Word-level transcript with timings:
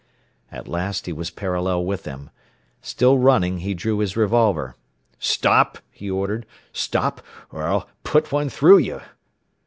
At 0.51 0.67
last 0.67 1.05
he 1.05 1.13
was 1.13 1.29
parallel 1.29 1.85
with 1.85 2.05
them. 2.05 2.31
Still 2.81 3.19
running, 3.19 3.59
he 3.59 3.75
drew 3.75 3.99
his 3.99 4.17
revolver. 4.17 4.75
"Stop!" 5.19 5.77
he 5.91 6.09
ordered. 6.09 6.47
"Stop, 6.73 7.21
or 7.51 7.65
I'll 7.67 7.87
put 8.03 8.31
one 8.31 8.49
through 8.49 8.79
you!" 8.79 9.01